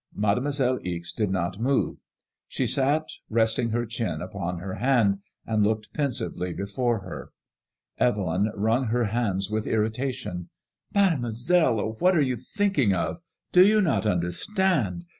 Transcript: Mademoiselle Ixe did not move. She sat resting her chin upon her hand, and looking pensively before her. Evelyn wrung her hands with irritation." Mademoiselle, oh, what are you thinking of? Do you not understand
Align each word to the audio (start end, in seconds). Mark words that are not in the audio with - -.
Mademoiselle 0.15 0.79
Ixe 0.83 1.13
did 1.13 1.29
not 1.29 1.59
move. 1.59 1.97
She 2.47 2.65
sat 2.65 3.05
resting 3.29 3.69
her 3.69 3.85
chin 3.85 4.19
upon 4.19 4.57
her 4.57 4.73
hand, 4.73 5.19
and 5.45 5.61
looking 5.61 5.91
pensively 5.93 6.53
before 6.53 7.01
her. 7.01 7.29
Evelyn 7.99 8.51
wrung 8.55 8.85
her 8.85 9.05
hands 9.05 9.51
with 9.51 9.67
irritation." 9.67 10.49
Mademoiselle, 10.95 11.79
oh, 11.79 11.95
what 11.99 12.17
are 12.17 12.21
you 12.23 12.35
thinking 12.35 12.95
of? 12.95 13.19
Do 13.51 13.63
you 13.63 13.79
not 13.79 14.07
understand 14.07 15.05